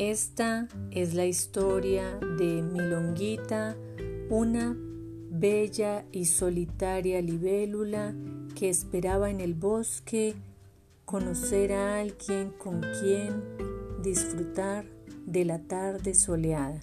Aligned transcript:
Esta 0.00 0.66
es 0.92 1.12
la 1.12 1.26
historia 1.26 2.18
de 2.38 2.62
Milonguita, 2.62 3.76
una 4.30 4.74
bella 5.30 6.06
y 6.10 6.24
solitaria 6.24 7.20
libélula 7.20 8.14
que 8.54 8.70
esperaba 8.70 9.28
en 9.28 9.42
el 9.42 9.52
bosque 9.52 10.36
conocer 11.04 11.74
a 11.74 12.00
alguien 12.00 12.48
con 12.56 12.80
quien 12.80 13.42
disfrutar 14.02 14.86
de 15.26 15.44
la 15.44 15.58
tarde 15.58 16.14
soleada. 16.14 16.80